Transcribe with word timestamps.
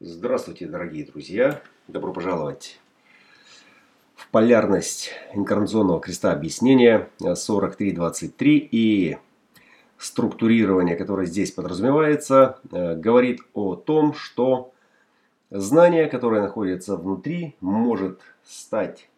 Здравствуйте, 0.00 0.66
дорогие 0.66 1.06
друзья! 1.06 1.62
Добро 1.86 2.12
пожаловать 2.12 2.80
в 4.16 4.28
полярность 4.30 5.12
инкарнационного 5.34 6.00
креста 6.00 6.32
объяснения 6.32 7.10
4323 7.20 8.68
и 8.72 9.18
структурирование, 9.96 10.96
которое 10.96 11.26
здесь 11.26 11.52
подразумевается, 11.52 12.58
э, 12.72 12.96
говорит 12.96 13.42
о 13.54 13.76
том, 13.76 14.14
что 14.14 14.72
знание, 15.50 16.08
которое 16.08 16.42
находится 16.42 16.96
внутри, 16.96 17.54
может 17.60 18.20
стать 18.42 19.08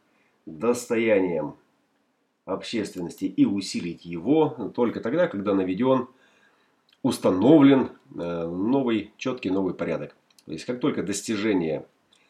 достоянием 0.45 1.56
общественности 2.45 3.24
и 3.24 3.46
усилить 3.46 4.04
его 4.04 4.70
только 4.74 5.00
тогда, 5.00 5.27
когда 5.27 5.54
наведен, 5.54 6.06
установлен 7.02 7.93
э, 8.14 8.46
новый, 8.46 9.14
четкий 9.16 9.48
новый 9.48 9.72
порядок. 9.72 10.14
То 10.46 10.52
есть, 10.52 10.64
как 10.64 10.80
только 10.80 11.02
достижение 11.02 11.84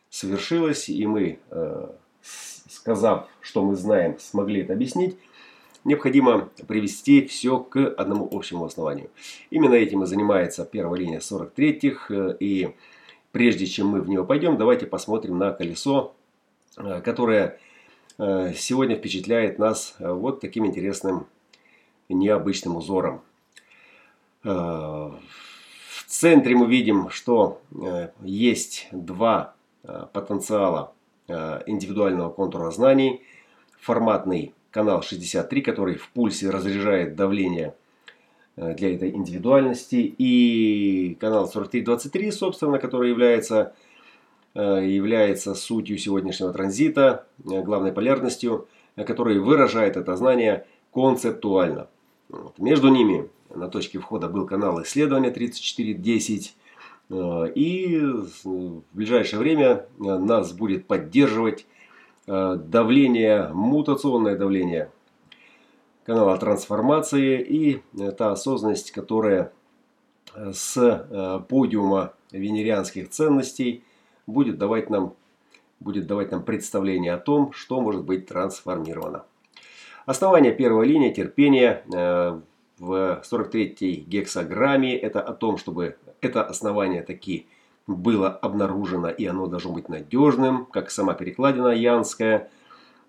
совершилось, 0.09 0.89
и 0.89 1.07
мы, 1.07 1.39
э, 1.51 1.89
сказав, 2.23 3.29
что 3.41 3.63
мы 3.63 3.77
знаем, 3.77 4.19
смогли 4.19 4.63
это 4.63 4.73
объяснить, 4.73 5.17
необходимо 5.85 6.49
привести 6.67 7.27
все 7.27 7.59
к 7.59 7.77
одному 7.77 8.29
общему 8.33 8.65
основанию. 8.65 9.11
Именно 9.51 9.75
этим 9.75 10.03
и 10.03 10.07
занимается 10.07 10.65
первая 10.65 10.99
линия 10.99 11.21
43-х. 11.21 12.15
Э, 12.15 12.37
и 12.41 12.75
прежде 13.33 13.67
чем 13.67 13.89
мы 13.89 14.01
в 14.01 14.09
него 14.09 14.25
пойдем, 14.25 14.57
давайте 14.57 14.87
посмотрим 14.87 15.37
на 15.39 15.53
колесо, 15.53 16.15
э, 16.77 17.01
которое 17.03 17.61
сегодня 18.19 18.97
впечатляет 18.97 19.59
нас 19.59 19.95
вот 19.99 20.41
таким 20.41 20.65
интересным 20.65 21.27
необычным 22.09 22.77
узором. 22.77 23.21
В 26.07 26.09
центре 26.09 26.55
мы 26.55 26.69
видим, 26.69 27.11
что 27.11 27.61
э, 27.75 28.11
есть 28.23 28.87
два 28.93 29.55
э, 29.83 30.07
потенциала 30.13 30.93
э, 31.27 31.63
индивидуального 31.67 32.31
контура 32.31 32.71
знаний. 32.71 33.23
Форматный 33.81 34.55
канал 34.71 35.03
63, 35.03 35.63
который 35.63 35.97
в 35.97 36.09
пульсе 36.11 36.51
разряжает 36.51 37.17
давление 37.17 37.75
для 38.57 38.95
этой 38.95 39.11
индивидуальности. 39.11 39.97
И 40.17 41.17
канал 41.21 41.51
4323, 41.51 42.31
собственно, 42.31 42.79
который 42.79 43.11
является, 43.11 43.75
является 44.55 45.55
сутью 45.55 45.99
сегодняшнего 45.99 46.53
транзита, 46.53 47.27
главной 47.39 47.93
полярностью, 47.93 48.67
который 48.97 49.39
выражает 49.39 49.97
это 49.97 50.17
знание 50.17 50.67
концептуально. 50.93 51.89
Вот. 52.29 52.59
Между 52.59 52.89
ними 52.89 53.29
на 53.57 53.69
точке 53.69 53.99
входа 53.99 54.29
был 54.29 54.47
канал 54.47 54.83
исследования 54.83 55.31
3410. 55.31 56.55
Э, 57.09 57.49
и 57.55 57.99
в 58.45 58.83
ближайшее 58.93 59.41
время 59.41 59.87
э, 59.99 60.03
нас 60.03 60.53
будет 60.53 60.87
поддерживать 60.87 61.67
э, 62.27 62.57
давление, 62.57 63.49
мутационное 63.53 64.37
давление 64.37 64.91
канала 66.05 66.37
трансформации 66.39 67.41
и 67.41 67.83
та 68.13 68.31
осознанность, 68.31 68.93
которая 68.93 69.53
с 70.35 71.45
подиума 71.49 72.13
венерианских 72.31 73.11
ценностей 73.11 73.83
будет 74.27 74.57
давать 74.57 74.89
нам, 74.89 75.15
будет 75.81 76.07
давать 76.07 76.31
нам 76.31 76.45
представление 76.45 77.15
о 77.15 77.19
том, 77.19 77.53
что 77.53 77.81
может 77.81 78.05
быть 78.05 78.27
трансформировано. 78.27 79.25
Основание 80.05 80.53
первой 80.53 80.87
линии 80.87 81.13
терпения 81.13 81.83
в 82.79 83.23
43-й 83.31 84.05
гексограмме. 84.07 84.97
Это 84.97 85.21
о 85.21 85.33
том, 85.33 85.59
чтобы 85.59 85.97
это 86.21 86.43
основание 86.45 87.03
таки 87.03 87.47
было 87.87 88.29
обнаружено 88.29 89.09
и 89.09 89.25
оно 89.27 89.47
должно 89.47 89.73
быть 89.73 89.89
надежным, 89.89 90.67
как 90.67 90.91
сама 90.91 91.15
перекладина 91.15 91.69
янская. 91.69 92.51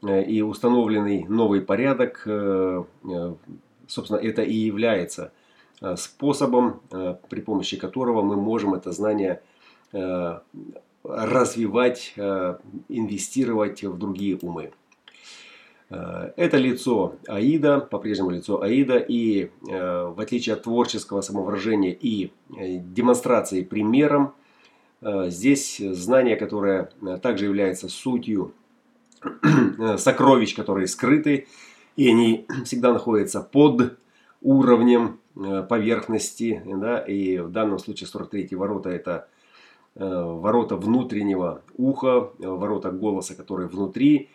Э, 0.03 0.23
и 0.23 0.41
установленный 0.41 1.25
новый 1.27 1.61
порядок, 1.61 2.23
э, 2.25 2.83
э, 3.03 3.33
собственно, 3.87 4.17
это 4.17 4.41
и 4.43 4.53
является 4.53 5.31
способом, 5.95 6.81
при 7.29 7.39
помощи 7.39 7.77
которого 7.77 8.23
мы 8.23 8.35
можем 8.35 8.73
это 8.73 8.91
знание 8.91 9.43
развивать, 11.03 12.15
инвестировать 12.89 13.83
в 13.83 13.95
другие 13.95 14.39
умы. 14.41 14.71
Э, 15.89 16.31
это 16.35 16.57
лицо 16.57 17.15
Аида, 17.27 17.79
по-прежнему 17.79 18.31
лицо 18.31 18.61
Аида, 18.61 18.97
и 18.97 19.49
э, 19.69 20.05
в 20.07 20.19
отличие 20.19 20.53
от 20.53 20.63
творческого 20.63 21.21
самовыражения 21.21 21.91
и 21.91 22.31
э, 22.57 22.77
демонстрации 22.79 23.63
примером, 23.63 24.33
здесь 24.99 25.77
знание, 25.77 26.35
которое 26.37 26.89
также 27.21 27.45
является 27.45 27.87
сутью 27.87 28.53
сокровищ, 29.97 30.55
которые 30.55 30.87
скрыты, 30.87 31.45
и 31.95 32.09
они 32.09 32.47
всегда 32.65 32.91
находятся 32.93 33.41
под 33.41 33.99
уровнем 34.41 35.19
поверхности, 35.35 36.63
да, 36.65 36.97
и 36.97 37.37
в 37.37 37.51
данном 37.51 37.77
случае 37.77 38.07
43 38.07 38.55
ворота 38.55 38.89
это 38.89 39.27
ворота 39.93 40.75
внутреннего 40.77 41.61
уха, 41.77 42.31
ворота 42.39 42.89
голоса, 42.91 43.35
который 43.35 43.67
внутри, 43.67 44.31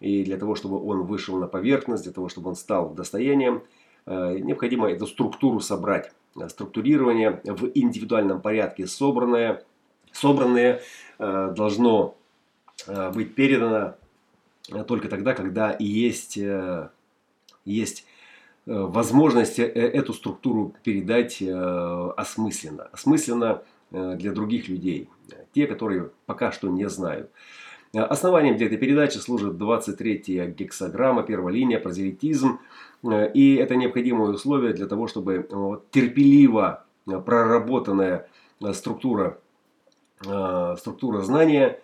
и 0.00 0.24
для 0.24 0.36
того, 0.36 0.54
чтобы 0.54 0.82
он 0.84 1.02
вышел 1.02 1.36
на 1.38 1.46
поверхность, 1.46 2.04
для 2.04 2.12
того, 2.12 2.28
чтобы 2.28 2.50
он 2.50 2.56
стал 2.56 2.90
достоянием, 2.90 3.62
э, 4.06 4.38
необходимо 4.38 4.90
эту 4.90 5.06
структуру 5.06 5.60
собрать. 5.60 6.12
Структурирование 6.48 7.40
в 7.44 7.70
индивидуальном 7.74 8.42
порядке 8.42 8.86
собранное, 8.86 9.64
собранное 10.12 10.82
э, 11.18 11.54
должно 11.56 12.16
э, 12.86 13.10
быть 13.12 13.34
передано 13.34 13.94
только 14.88 15.08
тогда, 15.08 15.32
когда 15.32 15.76
есть, 15.78 16.36
есть 17.64 18.04
возможность 18.66 19.60
эту 19.60 20.12
структуру 20.12 20.74
передать 20.82 21.40
осмысленно. 21.40 22.88
Осмысленно 22.90 23.62
для 23.92 24.32
других 24.32 24.66
людей, 24.66 25.08
те, 25.54 25.68
которые 25.68 26.10
пока 26.26 26.50
что 26.50 26.68
не 26.68 26.88
знают. 26.88 27.30
Э, 27.96 28.00
основанием 28.00 28.56
для 28.56 28.66
этой 28.66 28.76
передачи 28.76 29.16
служит 29.16 29.54
23-я 29.54 30.46
гексограмма, 30.46 31.22
первая 31.22 31.54
линия, 31.54 31.80
прозелитизм. 31.80 32.60
Э, 33.02 33.30
и 33.32 33.56
это 33.56 33.76
необходимое 33.76 34.30
условие 34.30 34.74
для 34.74 34.86
того, 34.86 35.06
чтобы 35.06 35.46
э, 35.48 35.76
терпеливо 35.90 36.84
проработанная 37.24 38.28
структура, 38.72 39.38
структура 40.18 41.20
знания 41.20 41.78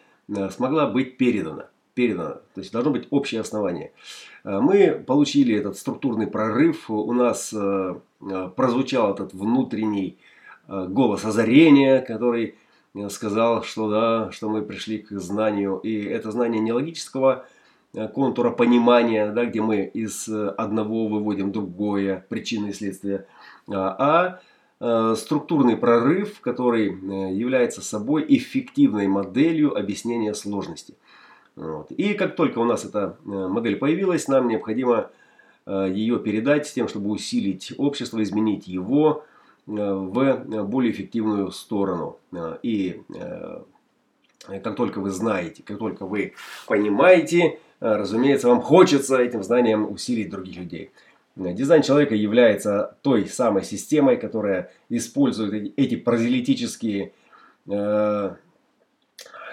смогла 0.50 0.88
быть 0.88 1.16
передана. 1.16 1.68
передана. 1.94 2.40
То 2.54 2.60
есть 2.60 2.72
должно 2.72 2.90
быть 2.90 3.06
общее 3.10 3.40
основание. 3.40 3.92
Мы 4.42 5.00
получили 5.06 5.54
этот 5.54 5.76
структурный 5.76 6.26
прорыв. 6.26 6.90
У 6.90 7.12
нас 7.12 7.54
прозвучал 8.56 9.14
этот 9.14 9.32
внутренний 9.32 10.18
голос 10.66 11.24
озарения, 11.24 12.00
который 12.00 12.56
сказал, 13.08 13.62
что 13.62 13.90
да, 13.90 14.30
что 14.32 14.48
мы 14.48 14.62
пришли 14.62 14.98
к 14.98 15.10
знанию. 15.18 15.78
И 15.78 16.04
это 16.04 16.30
знание 16.30 16.60
не 16.60 16.72
логического 16.72 17.46
э, 17.94 18.08
контура 18.08 18.50
понимания, 18.50 19.30
да, 19.32 19.46
где 19.46 19.60
мы 19.60 19.84
из 19.84 20.28
одного 20.28 21.08
выводим 21.08 21.52
другое, 21.52 22.24
причины 22.28 22.68
и 22.68 22.72
следствия, 22.72 23.26
а, 23.68 24.40
а 24.80 25.14
структурный 25.14 25.76
прорыв, 25.76 26.40
который 26.40 26.88
э, 26.88 27.34
является 27.34 27.82
собой 27.82 28.24
эффективной 28.28 29.06
моделью 29.06 29.76
объяснения 29.76 30.34
сложности. 30.34 30.94
Вот. 31.54 31.90
И 31.92 32.14
как 32.14 32.34
только 32.34 32.58
у 32.58 32.64
нас 32.64 32.84
эта 32.84 33.16
модель 33.24 33.76
появилась, 33.76 34.26
нам 34.26 34.48
необходимо 34.48 35.10
ее 35.66 36.18
передать 36.18 36.66
с 36.66 36.72
тем, 36.72 36.88
чтобы 36.88 37.10
усилить 37.10 37.72
общество, 37.76 38.20
изменить 38.22 38.66
его, 38.66 39.22
Э, 39.22 39.31
в 39.66 40.64
более 40.64 40.92
эффективную 40.92 41.50
сторону. 41.50 42.18
Э, 42.32 42.58
и 42.62 43.02
э, 43.14 43.62
как 44.62 44.76
только 44.76 45.00
вы 45.00 45.10
знаете, 45.10 45.62
как 45.62 45.78
только 45.78 46.04
вы 46.04 46.34
понимаете, 46.66 47.60
разумеется, 47.80 48.48
вам 48.48 48.60
хочется 48.60 49.18
этим 49.18 49.42
знанием 49.42 49.90
усилить 49.90 50.30
других 50.30 50.56
людей. 50.56 50.90
Дизайн 51.36 51.82
человека 51.82 52.14
является 52.14 52.96
той 53.02 53.26
самой 53.26 53.62
системой, 53.62 54.16
которая 54.16 54.70
использует 54.88 55.72
эти 55.76 55.94
прозелитические 55.96 57.12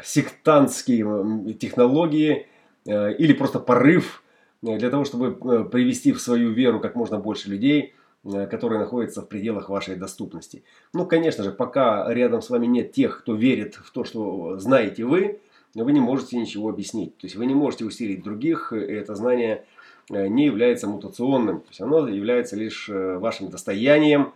сектантские 0.04 1.54
технологии 1.54 2.48
или 2.86 3.34
просто 3.34 3.60
порыв 3.60 4.24
для 4.62 4.90
того, 4.90 5.06
чтобы 5.06 5.36
привести 5.70 6.12
в 6.12 6.20
свою 6.20 6.52
веру 6.52 6.80
как 6.80 6.96
можно 6.96 7.20
больше 7.20 7.50
людей– 7.50 7.94
Э, 7.99 7.99
которые 8.24 8.80
находятся 8.80 9.22
в 9.22 9.28
пределах 9.28 9.70
вашей 9.70 9.96
доступности. 9.96 10.64
Ну, 10.94 11.06
конечно 11.06 11.44
же, 11.44 11.52
пока 11.52 12.12
рядом 12.14 12.42
с 12.42 12.50
вами 12.50 12.66
нет 12.66 12.92
тех, 12.92 13.20
кто 13.20 13.34
верит 13.34 13.76
в 13.76 13.92
то, 13.92 14.04
что 14.04 14.60
знаете 14.60 15.06
вы, 15.06 15.40
вы 15.74 15.92
не 15.92 16.02
можете 16.02 16.38
ничего 16.38 16.70
объяснить. 16.70 17.18
То 17.18 17.28
есть 17.28 17.36
вы 17.36 17.46
не 17.46 17.56
можете 17.56 17.86
усилить 17.86 18.24
других, 18.24 18.74
и 18.74 18.78
это 18.78 19.16
знание 19.16 19.66
э, 20.10 20.28
не 20.28 20.46
является 20.46 20.88
мутационным. 20.88 21.62
То 21.62 21.68
есть 21.70 21.82
оно 21.82 22.08
является 22.08 22.56
лишь 22.56 22.90
э, 22.90 23.18
вашим 23.18 23.50
достоянием. 23.50 24.34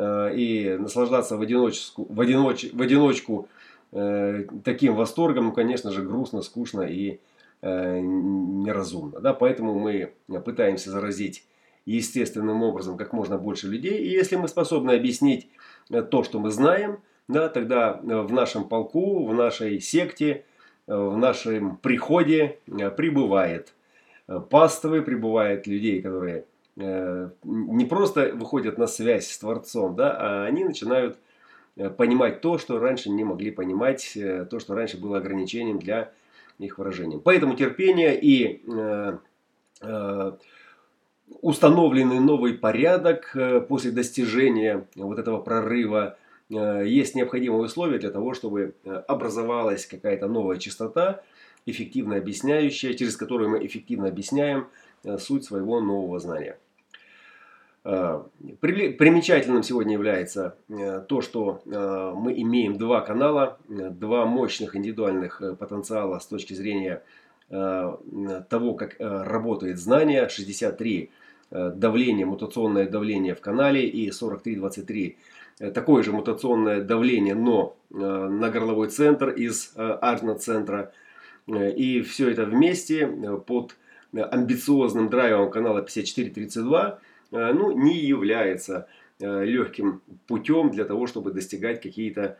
И 0.00 0.76
наслаждаться 0.78 1.36
в 1.36 1.40
одиночку, 1.40 2.06
в 2.08 2.20
одиноч, 2.20 2.72
в 2.72 2.80
одиночку 2.80 3.48
таким 3.90 4.94
восторгом, 4.94 5.46
ну, 5.46 5.52
конечно 5.52 5.90
же, 5.90 6.02
грустно, 6.02 6.40
скучно 6.42 6.82
и 6.82 7.18
неразумно. 7.62 9.18
Да? 9.18 9.34
Поэтому 9.34 9.76
мы 9.76 10.12
пытаемся 10.44 10.92
заразить 10.92 11.47
естественным 11.96 12.62
образом 12.62 12.96
как 12.96 13.12
можно 13.12 13.38
больше 13.38 13.68
людей. 13.68 13.98
И 13.98 14.10
если 14.10 14.36
мы 14.36 14.48
способны 14.48 14.92
объяснить 14.92 15.48
то, 15.88 16.22
что 16.22 16.38
мы 16.38 16.50
знаем, 16.50 16.98
да, 17.28 17.48
тогда 17.48 18.00
в 18.02 18.32
нашем 18.32 18.68
полку, 18.68 19.26
в 19.26 19.34
нашей 19.34 19.80
секте, 19.80 20.44
в 20.86 21.16
нашем 21.16 21.76
приходе 21.76 22.58
прибывает 22.96 23.74
паствы, 24.50 25.02
прибывает 25.02 25.66
людей, 25.66 26.02
которые 26.02 26.44
Э, 26.80 27.30
не 27.42 27.84
просто 27.86 28.32
выходят 28.34 28.78
на 28.78 28.86
связь 28.86 29.28
с 29.28 29.38
Творцом, 29.38 29.96
да, 29.96 30.16
а 30.16 30.44
они 30.44 30.64
начинают 30.64 31.18
э, 31.76 31.90
понимать 31.90 32.40
то, 32.40 32.56
что 32.56 32.78
раньше 32.78 33.10
не 33.10 33.24
могли 33.24 33.50
понимать, 33.50 34.16
э, 34.16 34.46
то, 34.48 34.60
что 34.60 34.74
раньше 34.76 34.96
было 34.96 35.18
ограничением 35.18 35.80
для 35.80 36.12
их 36.58 36.78
выражения. 36.78 37.18
Поэтому 37.18 37.56
терпение 37.56 38.18
и 38.20 38.62
установленный 41.40 42.20
новый 42.20 42.54
порядок 42.54 43.36
после 43.68 43.90
достижения 43.90 44.86
вот 44.96 45.18
этого 45.18 45.40
прорыва 45.40 46.16
есть 46.48 47.14
необходимые 47.14 47.62
условия 47.62 47.98
для 47.98 48.10
того, 48.10 48.34
чтобы 48.34 48.74
образовалась 49.06 49.86
какая-то 49.86 50.28
новая 50.28 50.56
частота, 50.56 51.22
эффективно 51.66 52.16
объясняющая, 52.16 52.94
через 52.94 53.16
которую 53.16 53.50
мы 53.50 53.66
эффективно 53.66 54.08
объясняем 54.08 54.68
суть 55.18 55.44
своего 55.44 55.80
нового 55.80 56.18
знания. 56.18 56.56
Э, 57.90 58.22
примечательным 58.60 59.62
сегодня 59.62 59.94
является 59.94 60.56
э, 60.68 61.00
то, 61.08 61.22
что 61.22 61.62
э, 61.64 62.12
мы 62.14 62.34
имеем 62.42 62.76
два 62.76 63.00
канала, 63.00 63.56
два 63.68 64.26
мощных 64.26 64.76
индивидуальных 64.76 65.40
потенциала 65.58 66.18
с 66.18 66.26
точки 66.26 66.52
зрения 66.52 67.02
того, 67.48 68.74
как 68.74 68.96
работает 68.98 69.78
знание. 69.78 70.28
63 70.28 71.10
давление, 71.50 72.26
мутационное 72.26 72.88
давление 72.88 73.34
в 73.34 73.40
канале 73.40 73.88
и 73.88 74.10
43-23 74.10 75.16
такое 75.72 76.02
же 76.02 76.12
мутационное 76.12 76.82
давление, 76.82 77.34
но 77.34 77.76
на 77.90 78.50
горловой 78.50 78.88
центр 78.88 79.30
из 79.30 79.72
Арна-центра. 79.76 80.92
И 81.48 82.02
все 82.02 82.30
это 82.30 82.44
вместе 82.44 83.06
под 83.46 83.76
амбициозным 84.12 85.08
драйвом 85.08 85.50
канала 85.50 85.80
5432 85.80 87.00
Э, 87.30 87.52
ну, 87.52 87.72
не 87.72 87.96
является 87.96 88.88
э, 89.20 89.44
легким 89.44 90.00
путем 90.26 90.70
для 90.70 90.84
того, 90.84 91.06
чтобы 91.06 91.32
достигать 91.32 91.80
какие-то 91.80 92.38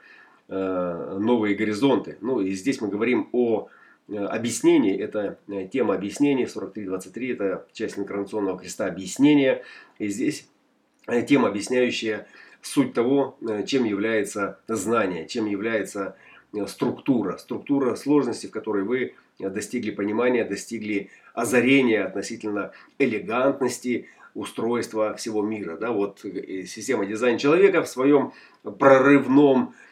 э, 0.48 1.18
новые 1.20 1.54
горизонты. 1.54 2.16
Ну 2.20 2.40
и 2.40 2.52
здесь 2.52 2.80
мы 2.80 2.88
говорим 2.88 3.28
о 3.32 3.68
объяснении, 4.08 4.98
это 4.98 5.38
тема 5.70 5.94
объяснения, 5.94 6.44
43.23, 6.44 7.32
это 7.32 7.66
часть 7.72 7.98
инкарнационного 7.98 8.58
креста 8.58 8.86
объяснения. 8.86 9.62
И 9.98 10.08
здесь 10.08 10.48
тема, 11.26 11.48
объясняющая 11.48 12.26
суть 12.62 12.94
того, 12.94 13.36
чем 13.66 13.84
является 13.84 14.58
знание, 14.68 15.26
чем 15.26 15.46
является 15.46 16.16
структура, 16.66 17.36
структура 17.36 17.94
сложности, 17.94 18.46
в 18.46 18.50
которой 18.50 18.82
вы 18.82 19.14
достигли 19.38 19.90
понимания, 19.90 20.44
достигли 20.44 21.10
озарения 21.34 22.04
относительно 22.04 22.72
элегантности, 22.98 24.08
устройства 24.34 25.14
всего 25.14 25.42
мира. 25.42 25.76
Да? 25.76 25.90
Вот 25.90 26.24
э, 26.24 26.64
система 26.64 27.06
дизайна 27.06 27.38
человека 27.38 27.82
в 27.82 27.88
своем 27.88 28.32
прорывном 28.62 29.74
э, 29.74 29.87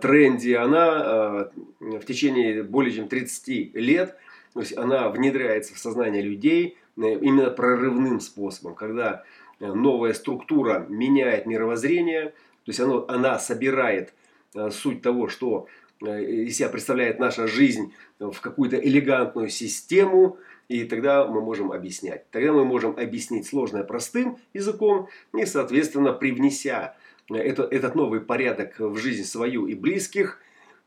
тренде, 0.00 0.58
она 0.58 1.50
э, 1.80 1.98
в 1.98 2.04
течение 2.04 2.62
более 2.62 2.92
чем 2.92 3.08
30 3.08 3.74
лет, 3.74 4.16
то 4.52 4.60
есть 4.60 4.76
она 4.76 5.08
внедряется 5.08 5.74
в 5.74 5.78
сознание 5.78 6.22
людей 6.22 6.76
э, 6.96 7.02
именно 7.02 7.50
прорывным 7.50 8.20
способом, 8.20 8.74
когда 8.74 9.24
э, 9.60 9.72
новая 9.72 10.12
структура 10.12 10.86
меняет 10.88 11.46
мировоззрение, 11.46 12.30
то 12.64 12.68
есть 12.68 12.80
оно, 12.80 13.04
она 13.08 13.38
собирает 13.38 14.12
э, 14.54 14.70
суть 14.70 15.02
того, 15.02 15.28
что 15.28 15.66
из 16.00 16.56
себя 16.56 16.70
представляет 16.70 17.18
наша 17.18 17.46
жизнь 17.46 17.92
в 18.18 18.40
какую-то 18.40 18.76
элегантную 18.76 19.50
систему, 19.50 20.38
и 20.66 20.84
тогда 20.84 21.26
мы 21.26 21.42
можем 21.42 21.72
объяснять. 21.72 22.30
Тогда 22.30 22.54
мы 22.54 22.64
можем 22.64 22.96
объяснить 22.96 23.46
сложное 23.46 23.84
простым 23.84 24.38
языком 24.54 25.08
и, 25.34 25.44
соответственно, 25.44 26.14
привнеся 26.14 26.96
это, 27.38 27.62
этот 27.62 27.94
новый 27.94 28.20
порядок 28.20 28.78
в 28.78 28.96
жизнь 28.96 29.24
свою 29.24 29.66
и 29.66 29.74
близких, 29.74 30.38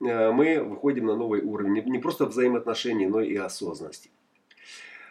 э, 0.02 0.32
мы 0.32 0.62
выходим 0.62 1.06
на 1.06 1.16
новый 1.16 1.42
уровень 1.42 1.84
не 1.90 2.00
просто 2.00 2.26
взаимоотношений, 2.26 3.08
но 3.08 3.22
и 3.22 3.36
осознанности. 3.36 4.10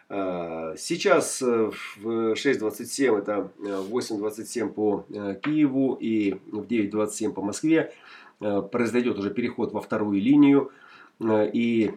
Э, 0.08 0.74
сейчас 0.76 1.40
э, 1.42 1.70
в 1.96 2.32
6.27, 2.34 3.18
это 3.18 3.50
8.27 3.58 4.72
по 4.72 5.06
Киеву 5.42 5.94
и 5.94 6.34
в 6.50 6.62
9.27 6.62 7.32
по 7.32 7.42
Москве 7.42 7.92
произойдет 8.38 9.18
уже 9.18 9.30
переход 9.30 9.72
во 9.72 9.80
вторую 9.80 10.20
линию. 10.20 10.72
И 11.20 11.92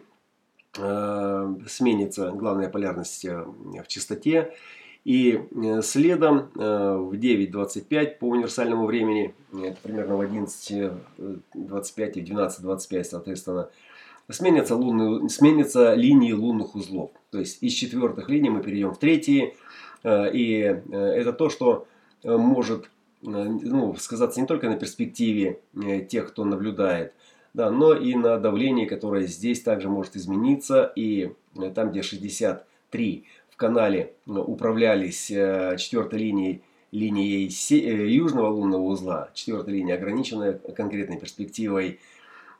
сменится 1.66 2.30
главная 2.30 2.68
полярность 2.68 3.24
в 3.24 3.86
частоте. 3.88 4.54
И 5.06 5.38
э, 5.38 5.82
следом 5.82 6.50
в 6.54 7.12
9.25 7.12 8.18
по 8.18 8.24
универсальному 8.24 8.86
времени, 8.86 9.34
это 9.52 9.76
примерно 9.80 10.16
в 10.16 10.20
11.25 10.20 12.12
и 12.12 12.22
12.25, 12.22 13.04
соответственно, 13.04 13.70
сменятся, 14.28 14.74
лунные, 14.74 15.28
сменятся 15.28 15.94
линии 15.94 16.32
лунных 16.32 16.74
узлов. 16.74 17.12
То 17.30 17.38
есть 17.38 17.62
из 17.62 17.72
четвертых 17.72 18.28
линий 18.28 18.50
мы 18.50 18.62
перейдем 18.62 18.92
в 18.92 18.98
третьи. 18.98 19.54
И 20.04 20.80
это 20.92 21.32
то, 21.32 21.50
что 21.50 21.86
может 22.24 22.90
ну, 23.22 23.94
сказаться 23.96 24.40
не 24.40 24.46
только 24.46 24.68
на 24.68 24.76
перспективе 24.76 25.60
тех, 26.08 26.28
кто 26.28 26.44
наблюдает, 26.44 27.12
да, 27.56 27.70
но 27.70 27.94
и 27.94 28.14
на 28.14 28.38
давление, 28.38 28.86
которое 28.86 29.26
здесь 29.26 29.62
также 29.62 29.88
может 29.88 30.14
измениться. 30.14 30.92
И 30.94 31.32
э, 31.56 31.70
там, 31.74 31.90
где 31.90 32.02
63 32.02 33.24
в 33.56 33.58
канале 33.58 34.12
э, 34.26 34.32
управлялись 34.32 35.30
э, 35.30 35.76
четвертой 35.78 36.18
линией, 36.18 36.62
линией 36.92 37.48
южного 38.12 38.48
лунного 38.48 38.82
узла, 38.82 39.30
четвертая 39.32 39.74
линия 39.74 39.94
ограниченная 39.94 40.52
конкретной 40.52 41.18
перспективой, 41.18 41.98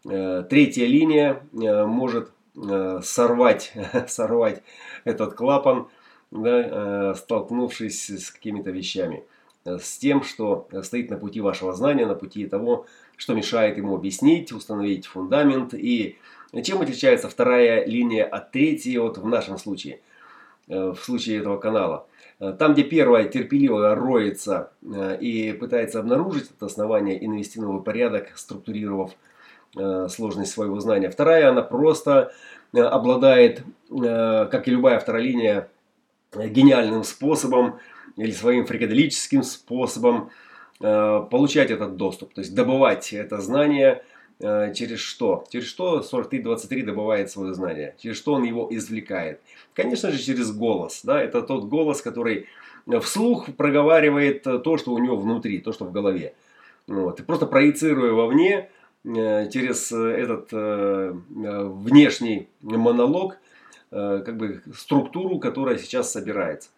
третья 0.03 0.87
линия 0.87 1.43
может 1.53 2.31
сорвать, 2.55 3.73
сорвать 4.09 4.63
этот 5.05 5.35
клапан, 5.35 5.89
да, 6.31 7.15
столкнувшись 7.15 8.11
с 8.11 8.31
какими-то 8.31 8.71
вещами, 8.71 9.25
с 9.65 9.99
тем, 9.99 10.23
что 10.23 10.69
стоит 10.83 11.11
на 11.11 11.17
пути 11.17 11.41
вашего 11.41 11.73
знания, 11.73 12.07
на 12.07 12.15
пути 12.15 12.47
того, 12.47 12.87
что 13.17 13.35
мешает 13.35 13.79
ему 13.79 13.95
объяснить, 13.95 14.53
установить 14.53 15.07
фундамент. 15.07 15.73
И 15.75 16.19
чем 16.63 16.81
отличается 16.81 17.29
вторая 17.29 17.85
линия 17.87 18.25
от 18.25 18.53
третьей 18.53 18.99
вот 18.99 19.19
в 19.19 19.27
нашем 19.27 19.59
случае, 19.59 19.95
э, 19.95 19.99
в 20.67 20.97
случае 20.97 21.39
этого 21.39 21.57
канала. 21.57 22.07
Э, 22.41 22.53
там, 22.59 22.75
где 22.75 22.85
первая 22.85 23.25
терпеливо 23.25 23.95
роется 23.95 24.73
э, 24.83 25.19
и 25.21 25.53
пытается 25.53 26.01
обнаружить 26.01 26.51
это 26.57 26.67
основание 26.67 27.19
и 27.19 27.27
навести 27.27 27.61
новый 27.61 27.83
порядок, 27.83 28.33
структурировав 28.37 29.13
сложность 30.09 30.53
своего 30.53 30.81
знания. 30.81 31.11
Вторая, 31.11 31.51
она 31.51 31.61
просто 31.61 32.33
обладает, 32.73 33.63
как 33.91 34.69
и 34.69 34.71
любая 34.71 34.99
вторая 34.99 35.23
линия, 35.23 35.69
гениальным 36.35 37.05
способом 37.05 37.79
или 38.17 38.31
своим 38.31 38.65
фрикаделическим 38.65 39.43
способом 39.43 40.31
Э, 40.81 41.27
получать 41.31 41.71
этот 41.71 41.97
доступ, 41.97 42.35
то 42.35 42.43
есть 42.43 42.55
добывать 42.55 43.15
это 43.15 43.41
знание 43.41 43.93
э, 43.93 43.99
через 44.39 45.01
что? 45.01 45.45
Через 45.51 45.67
что 45.67 46.01
4323 46.01 46.83
добывает 46.83 47.31
свое 47.31 47.55
знание? 47.55 47.95
Через 47.99 48.17
что 48.17 48.35
он 48.35 48.45
его 48.45 48.69
извлекает? 48.71 49.41
Конечно 49.75 50.11
же, 50.11 50.23
через 50.23 50.53
голос. 50.53 51.01
Да? 51.05 51.23
Это 51.23 51.43
тот 51.43 51.65
голос, 51.65 52.03
который 52.03 52.47
вслух 53.01 53.55
проговаривает 53.57 54.43
то, 54.43 54.77
что 54.77 54.93
у 54.93 54.99
него 54.99 55.17
внутри, 55.17 55.59
то, 55.61 55.73
что 55.73 55.85
в 55.85 55.93
голове. 55.93 56.35
Вот. 56.87 57.21
И 57.21 57.23
просто 57.23 57.47
проецируя 57.47 58.13
вовне, 58.13 58.69
э, 59.05 59.49
через 59.51 59.91
этот 59.93 60.53
внешний 60.53 62.49
монолог, 62.61 63.39
как 63.91 64.37
бы 64.37 64.63
структуру, 64.75 65.39
которая 65.39 65.79
сейчас 65.79 66.13
собирается. 66.13 66.69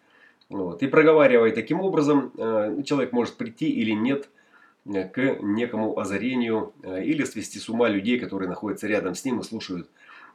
Вот. 0.49 0.83
И 0.83 0.87
проговаривая 0.87 1.53
таким 1.53 1.81
образом, 1.81 2.33
э, 2.37 2.83
человек 2.85 3.13
может 3.13 3.35
прийти 3.35 3.69
или 3.69 3.91
нет 3.91 4.25
э, 4.25 4.29
к 4.89 5.39
некому 5.43 5.99
озарению 5.99 6.73
э, 6.83 7.05
или 7.05 7.25
свести 7.25 7.59
с 7.59 7.69
ума 7.69 7.89
людей, 7.89 8.19
которые 8.19 8.49
находятся 8.49 8.87
рядом 8.87 9.15
с 9.15 9.25
ним 9.25 9.41
и 9.41 9.45
слушают 9.45 9.89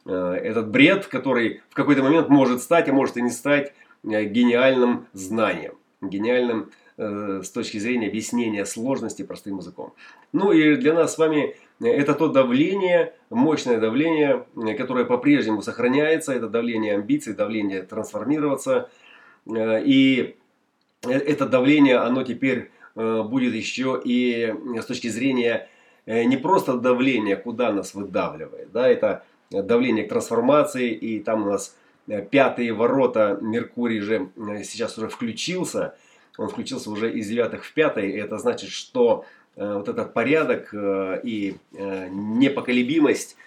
этот 0.05 0.69
бред, 0.69 1.07
который 1.07 1.61
в 1.69 1.75
какой-то 1.75 2.03
момент 2.03 2.27
может 2.27 2.61
стать, 2.61 2.89
а 2.89 2.93
может 2.93 3.15
и 3.15 3.21
не 3.21 3.29
стать 3.29 3.73
гениальным 4.03 5.07
знанием, 5.13 5.75
гениальным 6.01 6.71
с 6.97 7.49
точки 7.49 7.77
зрения 7.77 8.07
объяснения 8.07 8.65
сложности 8.65 9.23
простым 9.23 9.59
языком. 9.59 9.93
Ну 10.33 10.51
и 10.51 10.75
для 10.75 10.93
нас 10.93 11.13
с 11.13 11.17
вами 11.17 11.55
это 11.79 12.15
то 12.15 12.27
давление, 12.27 13.13
мощное 13.29 13.79
давление, 13.79 14.45
которое 14.77 15.05
по-прежнему 15.05 15.61
сохраняется. 15.61 16.33
Это 16.33 16.49
давление 16.49 16.95
амбиций, 16.95 17.33
давление 17.33 17.83
трансформироваться. 17.83 18.89
И 19.49 20.35
это 21.01 21.45
давление, 21.47 21.95
оно 21.95 22.23
теперь 22.23 22.71
будет 22.95 23.53
еще 23.53 24.01
и 24.03 24.53
с 24.79 24.85
точки 24.85 25.07
зрения 25.07 25.67
не 26.05 26.37
просто 26.37 26.77
давления, 26.77 27.35
куда 27.35 27.71
нас 27.71 27.93
выдавливает. 27.93 28.71
Да, 28.71 28.87
это 28.87 29.23
давление 29.49 30.05
к 30.05 30.09
трансформации, 30.09 30.91
и 30.91 31.19
там 31.19 31.43
у 31.43 31.49
нас 31.51 31.75
пятые 32.31 32.73
ворота, 32.73 33.37
Меркурий 33.41 33.99
же 33.99 34.29
сейчас 34.63 34.97
уже 34.97 35.09
включился, 35.09 35.95
он 36.37 36.49
включился 36.49 36.89
уже 36.89 37.11
из 37.11 37.27
девятых 37.27 37.63
в 37.63 37.73
пятый, 37.73 38.11
и 38.11 38.17
это 38.17 38.37
значит, 38.37 38.69
что 38.69 39.25
э, 39.55 39.73
вот 39.75 39.87
этот 39.87 40.13
порядок 40.13 40.73
э, 40.73 41.21
и 41.23 41.55
э, 41.73 42.09
непоколебимость 42.09 43.37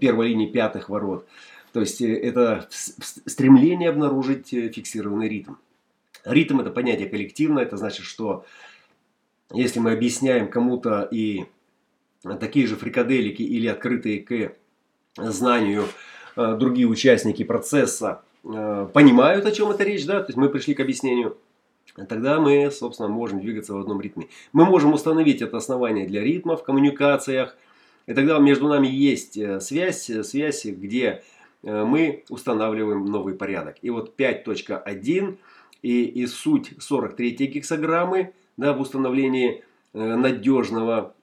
первой 0.00 0.28
линии 0.28 0.46
пятых 0.46 0.88
ворот, 0.88 1.26
то 1.72 1.80
есть 1.80 2.00
это 2.00 2.66
стремление 2.70 3.90
обнаружить 3.90 4.48
фиксированный 4.48 5.28
ритм. 5.28 5.54
Ритм 6.26 6.60
это 6.60 6.70
понятие 6.70 7.08
коллективное, 7.08 7.62
это 7.62 7.76
значит, 7.76 8.04
что 8.04 8.44
если 9.52 9.78
мы 9.78 9.92
объясняем 9.92 10.50
кому-то 10.50 11.08
и 11.10 11.46
такие 12.40 12.66
же 12.66 12.76
фрикаделики 12.76 13.42
или 13.42 13.66
открытые 13.66 14.20
к 14.20 14.52
знанию 15.16 15.86
другие 16.36 16.86
участники 16.86 17.44
процесса 17.44 18.22
понимают, 18.42 19.46
о 19.46 19.52
чем 19.52 19.70
это 19.70 19.84
речь, 19.84 20.04
да, 20.04 20.20
то 20.20 20.26
есть 20.26 20.36
мы 20.36 20.48
пришли 20.48 20.74
к 20.74 20.80
объяснению– 20.80 21.38
тогда 22.04 22.40
мы, 22.40 22.70
собственно, 22.70 23.08
можем 23.08 23.40
двигаться 23.40 23.74
в 23.74 23.78
одном 23.78 24.00
ритме. 24.00 24.28
Мы 24.52 24.64
можем 24.64 24.92
установить 24.92 25.42
это 25.42 25.56
основание 25.56 26.06
для 26.06 26.22
ритма 26.22 26.56
в 26.56 26.62
коммуникациях, 26.62 27.56
и 28.06 28.14
тогда 28.14 28.38
между 28.38 28.68
нами 28.68 28.86
есть 28.86 29.36
э, 29.36 29.60
связь, 29.60 30.10
э, 30.10 30.22
связь, 30.22 30.64
где 30.64 31.22
э, 31.62 31.84
мы 31.84 32.24
устанавливаем 32.28 33.04
новый 33.04 33.34
порядок. 33.34 33.76
И 33.82 33.90
вот 33.90 34.14
5.1 34.18 35.38
и, 35.86 36.04
и 36.04 36.26
суть 36.26 36.72
43 36.78 37.30
гексограммы 37.46 38.32
да, 38.56 38.72
в 38.72 38.80
установлении 38.80 39.62
надежного 39.92 41.14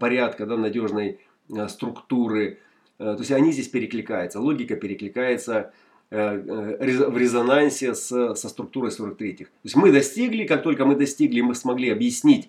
порядка, 0.00 0.46
да, 0.46 0.56
надежной 0.56 1.20
структуры. 1.68 2.58
То 2.98 3.18
есть 3.18 3.30
они 3.30 3.52
здесь 3.52 3.68
перекликаются, 3.68 4.40
логика 4.40 4.74
перекликается 4.74 5.72
Э, 6.08 6.36
э, 6.78 7.08
в 7.08 7.18
резонансе 7.18 7.92
с, 7.92 8.34
со 8.36 8.48
структурой 8.48 8.92
43-х. 8.92 9.46
То 9.46 9.64
есть 9.64 9.74
мы 9.74 9.90
достигли, 9.90 10.44
как 10.44 10.62
только 10.62 10.84
мы 10.84 10.94
достигли, 10.94 11.40
мы 11.40 11.56
смогли 11.56 11.90
объяснить, 11.90 12.48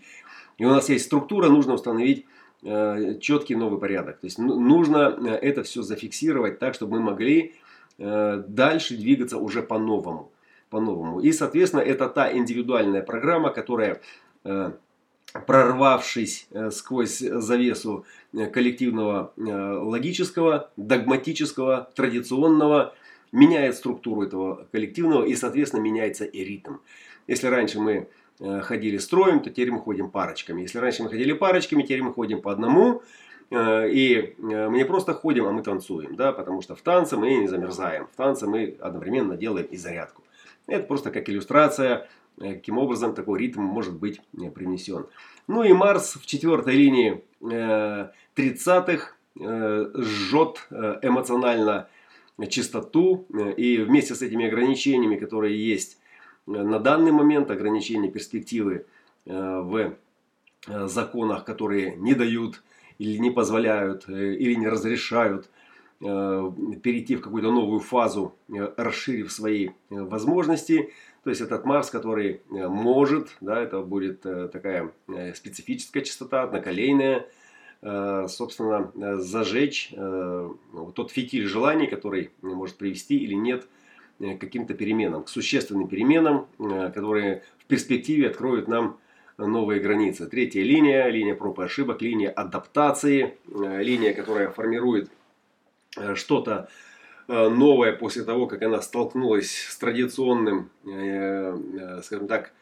и 0.60 0.66
у 0.66 0.70
нас 0.70 0.90
есть 0.90 1.06
структура, 1.06 1.50
нужно 1.50 1.74
установить 1.74 2.28
э, 2.62 3.18
четкий 3.20 3.56
новый 3.56 3.80
порядок. 3.80 4.20
То 4.20 4.28
есть 4.28 4.38
ну, 4.38 4.60
нужно 4.60 5.38
это 5.42 5.64
все 5.64 5.82
зафиксировать 5.82 6.60
так, 6.60 6.76
чтобы 6.76 7.00
мы 7.00 7.12
могли 7.12 7.54
дальше 8.00 8.96
двигаться 8.96 9.40
уже 9.40 9.64
по-новому. 9.64 10.32
По-новому. 10.70 11.22
И, 11.22 11.32
соответственно, 11.32 11.82
это 11.82 12.10
та 12.10 12.32
индивидуальная 12.32 13.02
программа, 13.02 13.52
которая 13.52 14.02
прорвавшись 15.46 16.48
сквозь 16.72 17.20
завесу 17.20 18.06
коллективного 18.54 19.34
логического, 19.36 20.72
догматического, 20.78 21.90
традиционного, 21.96 22.94
меняет 23.32 23.76
структуру 23.76 24.24
этого 24.24 24.68
коллективного 24.72 25.24
и, 25.26 25.36
соответственно, 25.36 25.82
меняется 25.82 26.26
и 26.26 26.44
ритм. 26.44 26.76
Если 27.28 27.48
раньше 27.48 27.80
мы 27.80 28.08
э, 28.40 28.62
ходили 28.62 28.98
строем, 28.98 29.42
то 29.42 29.50
теперь 29.50 29.72
мы 29.72 29.80
ходим 29.80 30.10
парочками. 30.10 30.62
Если 30.62 30.80
раньше 30.80 31.04
мы 31.04 31.10
ходили 31.10 31.34
парочками, 31.34 31.84
теперь 31.84 32.04
мы 32.04 32.14
ходим 32.14 32.42
по 32.42 32.52
одному. 32.52 33.02
Э, 33.50 33.90
и 33.90 34.18
э, 34.18 34.70
мы 34.70 34.78
не 34.78 34.86
просто 34.86 35.14
ходим, 35.14 35.46
а 35.46 35.52
мы 35.52 35.62
танцуем. 35.62 36.16
Да? 36.16 36.32
Потому 36.32 36.62
что 36.62 36.76
в 36.76 36.82
танце 36.82 37.18
мы 37.18 37.36
не 37.36 37.48
замерзаем. 37.48 38.08
В 38.08 38.16
танце 38.16 38.48
мы 38.48 38.78
одновременно 38.80 39.36
делаем 39.36 39.68
и 39.68 39.78
зарядку. 39.78 40.24
Это 40.68 40.86
просто 40.86 41.12
как 41.12 41.30
иллюстрация, 41.30 42.08
каким 42.38 42.78
образом 42.78 43.16
такой 43.16 43.40
ритм 43.40 43.62
может 43.62 43.96
быть 43.96 44.22
принесен. 44.54 45.08
Ну 45.48 45.64
и 45.64 45.74
Марс 45.74 46.16
в 46.16 46.26
четвертой 46.26 46.76
линии 46.76 47.24
30-х 47.42 49.14
жжет 49.40 50.68
эмоционально 50.70 51.88
чистоту. 52.46 53.26
Э, 53.34 53.54
и 53.54 53.82
вместе 53.82 54.14
с 54.14 54.22
этими 54.22 54.46
ограничениями, 54.46 55.16
которые 55.16 55.58
есть 55.58 55.98
э, 56.46 56.52
на 56.52 56.80
данный 56.80 57.12
момент, 57.12 57.50
ограничения 57.50 58.12
перспективы 58.12 58.86
э, 59.26 59.60
в 59.62 59.98
законах, 60.88 61.46
которые 61.46 61.96
не 61.96 62.14
дают 62.14 62.62
или 63.00 63.18
не 63.18 63.32
позволяют, 63.32 64.10
или 64.10 64.54
не 64.56 64.68
разрешают 64.68 65.50
перейти 66.00 67.16
в 67.16 67.22
какую-то 67.22 67.52
новую 67.52 67.80
фазу, 67.80 68.36
расширив 68.48 69.32
свои 69.32 69.70
возможности. 69.90 70.92
То 71.24 71.32
есть 71.32 71.42
этот 71.42 71.66
Марс, 71.66 71.90
который 71.90 72.42
может, 72.50 73.36
да, 73.42 73.60
это 73.60 73.82
будет 73.82 74.22
такая 74.22 74.92
специфическая 75.34 76.04
частота, 76.04 76.44
одноколейная, 76.44 77.26
Э, 77.82 78.26
собственно, 78.28 78.92
э, 78.96 79.18
зажечь 79.18 79.94
э, 79.96 80.50
тот 80.96 81.12
фитиль 81.12 81.46
желаний, 81.46 81.86
который 81.88 82.32
может 82.42 82.76
привести 82.78 83.18
или 83.18 83.36
нет 83.36 83.68
к 84.20 84.40
каким-то 84.40 84.74
переменам, 84.74 85.24
к 85.24 85.30
существенным 85.30 85.88
переменам, 85.88 86.48
которые 86.58 87.44
в 87.60 87.66
перспективе 87.66 88.30
откроют 88.30 88.68
нам 88.68 88.98
новые 89.38 89.80
границы. 89.80 90.26
Третья 90.26 90.64
линия, 90.64 91.08
линия 91.10 91.36
проб 91.36 91.60
и 91.60 91.64
ошибок, 91.64 92.02
линия 92.02 92.32
адаптации, 92.32 93.38
линия, 93.48 94.16
которая 94.16 94.50
формирует 94.50 95.12
что-то 96.16 96.70
новое 97.28 97.94
после 97.94 98.24
того, 98.24 98.48
как 98.48 98.62
она 98.62 98.82
столкнулась 98.82 99.52
с 99.52 99.78
традиционным, 99.78 100.70
скажем 102.02 102.28
так, 102.28 102.54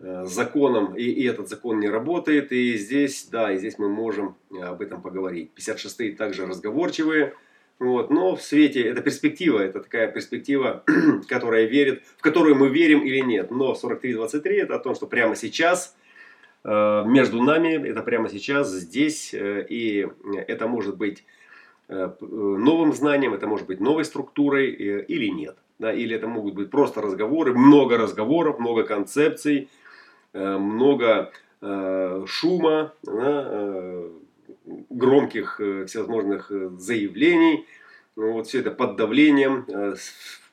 Э, 0.00 0.24
законом, 0.26 0.94
и, 0.94 1.24
этот 1.24 1.48
закон 1.48 1.80
не 1.80 1.88
работает. 1.88 2.52
И 2.52 2.76
здесь, 2.76 3.26
да, 3.30 3.52
и 3.52 3.58
здесь 3.58 3.78
мы 3.78 3.88
можем 3.88 4.36
э, 4.52 4.62
об 4.62 4.80
этом 4.80 5.02
поговорить. 5.02 5.50
56-е 5.56 6.14
также 6.14 6.46
разговорчивые. 6.46 7.34
Вот, 7.80 8.10
но 8.10 8.36
в 8.36 8.42
свете, 8.42 8.82
это 8.82 9.02
перспектива, 9.02 9.60
это 9.60 9.80
такая 9.80 10.08
перспектива, 10.08 10.84
которая 11.28 11.64
верит, 11.64 12.02
в 12.16 12.22
которую 12.22 12.54
мы 12.56 12.68
верим 12.68 13.00
или 13.00 13.20
нет. 13.20 13.50
Но 13.50 13.74
43-23 13.74 14.62
это 14.62 14.76
о 14.76 14.78
том, 14.78 14.94
что 14.94 15.06
прямо 15.06 15.34
сейчас, 15.34 15.96
э, 16.64 17.04
между 17.06 17.42
нами, 17.42 17.88
это 17.88 18.02
прямо 18.02 18.28
сейчас, 18.28 18.70
здесь, 18.70 19.34
и 19.34 20.08
это 20.46 20.68
может 20.68 20.96
быть 20.96 21.24
новым 21.88 22.92
знанием, 22.92 23.34
это 23.34 23.46
может 23.46 23.66
быть 23.66 23.80
новой 23.80 24.04
структурой 24.04 24.70
или 24.70 25.28
нет. 25.28 25.56
Да, 25.78 25.92
или 25.92 26.16
это 26.16 26.26
могут 26.26 26.54
быть 26.54 26.70
просто 26.70 27.00
разговоры, 27.00 27.54
много 27.54 27.96
разговоров, 27.96 28.58
много 28.58 28.82
концепций, 28.82 29.68
Э, 30.34 30.58
много 30.58 31.32
э, 31.60 32.24
шума, 32.26 32.92
э, 33.06 34.10
громких 34.90 35.60
всевозможных 35.86 36.52
заявлений. 36.78 37.66
Вот 38.16 38.46
все 38.46 38.60
это 38.60 38.70
под 38.70 38.96
давлением, 38.96 39.66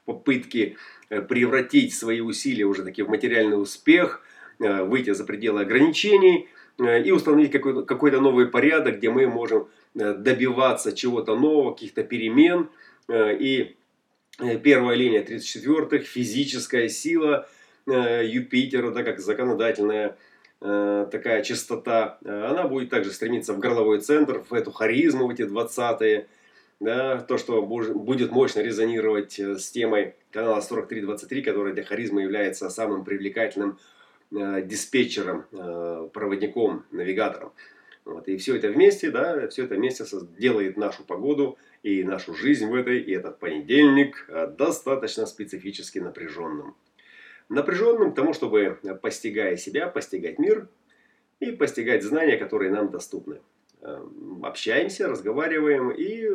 попытки 0.06 0.78
превратить 1.10 1.94
свои 1.94 2.22
усилия 2.22 2.66
уже 2.66 2.84
таки 2.84 3.04
в 3.04 3.10
материальный 3.10 3.62
успех, 3.62 4.22
выйти 4.60 5.12
за 5.12 5.26
пределы 5.26 5.62
ограничений 5.62 6.48
и 6.78 7.12
установить 7.12 7.52
какой-то 7.52 7.82
какой 7.82 8.12
новый 8.12 8.48
порядок, 8.48 8.98
где 8.98 9.10
мы 9.10 9.28
можем 9.28 9.68
добиваться 9.96 10.92
чего-то 10.92 11.36
нового, 11.36 11.74
каких-то 11.74 12.04
перемен. 12.04 12.70
И 13.10 13.76
первая 14.64 14.96
линия 14.96 15.24
34-х, 15.24 16.04
физическая 16.06 16.90
сила– 16.90 17.48
Э, 17.88 18.26
Юпитера, 18.26 18.90
да, 18.92 19.04
как 19.04 19.20
законодательная 19.20 20.18
э, 20.60 21.08
такая 21.12 21.44
частота, 21.44 22.18
э, 22.24 22.46
она 22.46 22.68
будет 22.68 22.90
также 22.90 23.12
стремиться 23.12 23.54
в 23.54 23.60
горловой 23.60 24.02
центр, 24.02 24.44
в 24.50 24.54
эту 24.54 24.72
харизму, 24.72 25.28
в 25.28 25.30
эти 25.30 25.44
20-е, 25.44 26.28
да, 26.80 27.20
то, 27.20 27.38
что 27.38 27.62
будет 27.62 28.32
мощно 28.32 28.62
резонировать 28.62 29.40
с 29.40 29.70
темой 29.70 30.16
канала 30.32 30.62
4323, 30.62 31.44
который 31.44 31.74
для 31.74 31.84
харизмы 31.84 32.24
является 32.24 32.70
самым 32.70 33.06
привлекательным 33.06 33.78
диспетчером, 34.32 35.46
проводником, 36.12 36.84
навигатором. 36.92 37.54
Вот, 38.06 38.28
и 38.28 38.38
все 38.38 38.56
это 38.56 38.70
вместе, 38.70 39.10
да, 39.10 39.48
все 39.48 39.66
это 39.66 39.76
вместе 39.76 40.06
делает 40.38 40.78
нашу 40.78 41.04
погоду 41.04 41.58
и 41.84 42.04
нашу 42.04 42.34
жизнь 42.34 42.68
в 42.68 42.76
этой, 42.76 43.00
и 43.00 43.12
этот 43.12 43.40
понедельник 43.40 44.30
достаточно 44.58 45.26
специфически 45.26 46.00
напряженным 46.00 46.76
напряженным 47.50 48.12
к 48.12 48.16
тому, 48.16 48.34
чтобы, 48.34 48.80
постигая 49.02 49.58
себя, 49.58 49.88
постигать 49.88 50.40
мир 50.40 50.68
и 51.40 51.52
постигать 51.52 52.04
знания, 52.04 52.38
которые 52.38 52.72
нам 52.72 52.90
доступны. 52.90 53.40
Эм, 53.82 54.44
общаемся, 54.44 55.08
разговариваем, 55.08 55.92
и 55.92 56.28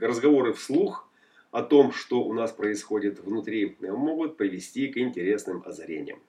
разговоры 0.00 0.52
вслух 0.52 1.08
о 1.50 1.62
том, 1.62 1.92
что 1.92 2.22
у 2.22 2.32
нас 2.32 2.52
происходит 2.52 3.20
внутри, 3.20 3.76
могут 3.80 4.36
привести 4.36 4.88
к 4.88 4.98
интересным 4.98 5.62
озарениям. 5.64 6.20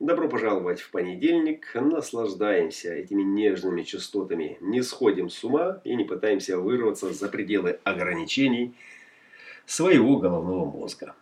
Добро 0.00 0.30
пожаловать 0.30 0.80
в 0.80 0.90
понедельник. 0.90 1.72
Наслаждаемся 1.74 2.94
этими 2.94 3.22
нежными 3.22 3.82
частотами. 3.82 4.56
Не 4.62 4.80
сходим 4.80 5.28
с 5.28 5.44
ума 5.44 5.82
и 5.84 5.94
не 5.94 6.04
пытаемся 6.04 6.56
вырваться 6.56 7.12
за 7.12 7.28
пределы 7.28 7.80
ограничений 7.84 8.74
своего 9.66 10.16
головного 10.16 10.64
мозга. 10.64 11.14